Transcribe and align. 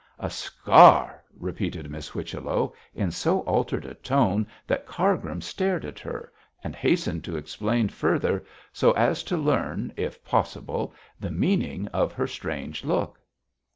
'A 0.17 0.31
scar!' 0.31 1.23
repeated 1.37 1.91
Miss 1.91 2.07
Whichello, 2.07 2.73
in 2.95 3.11
so 3.11 3.41
altered 3.41 3.85
a 3.85 3.93
tone 3.93 4.47
that 4.65 4.87
Cargrim 4.87 5.41
stared 5.41 5.85
at 5.85 5.99
her, 5.99 6.33
and 6.63 6.75
hastened 6.75 7.23
to 7.25 7.37
explain 7.37 7.87
further, 7.87 8.43
so 8.73 8.93
as 8.93 9.21
to 9.21 9.37
learn, 9.37 9.93
if 9.95 10.25
possible, 10.25 10.91
the 11.19 11.29
meaning 11.29 11.85
of 11.89 12.13
her 12.13 12.25
strange 12.25 12.83
look. 12.83 13.19